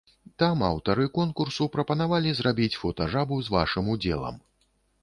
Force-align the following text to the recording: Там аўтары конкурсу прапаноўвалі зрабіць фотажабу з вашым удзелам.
Там 0.43 0.63
аўтары 0.69 1.05
конкурсу 1.17 1.67
прапаноўвалі 1.75 2.35
зрабіць 2.41 2.73
фотажабу 2.81 3.43
з 3.45 3.59
вашым 3.59 3.95
удзелам. 3.97 4.35